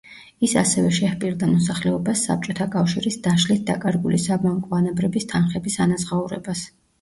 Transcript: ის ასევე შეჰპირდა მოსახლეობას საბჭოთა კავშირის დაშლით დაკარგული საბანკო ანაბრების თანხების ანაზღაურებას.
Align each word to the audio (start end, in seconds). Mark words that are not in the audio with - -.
ის 0.45 0.53
ასევე 0.59 0.93
შეჰპირდა 0.99 1.49
მოსახლეობას 1.51 2.23
საბჭოთა 2.29 2.67
კავშირის 2.77 3.19
დაშლით 3.27 3.61
დაკარგული 3.69 4.19
საბანკო 4.25 4.75
ანაბრების 4.79 5.29
თანხების 5.35 5.79
ანაზღაურებას. 5.87 6.67